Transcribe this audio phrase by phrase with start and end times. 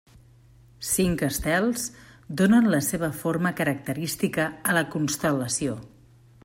[0.91, 1.83] Cinc estels
[2.41, 5.81] donen la seva forma característica a la constel·lació.